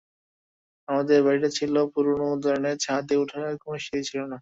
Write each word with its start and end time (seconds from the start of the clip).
আমাদের 0.87 1.19
বাড়িটা 1.25 1.49
ছিল 1.57 1.73
পুরনো 1.93 2.27
ধরনের, 2.43 2.75
ছাদে 2.77 3.15
ওঠার 3.17 3.43
কোনো 3.63 3.77
সিঁড়ি 3.79 4.03
ছিল 4.09 4.21
না। 4.25 4.37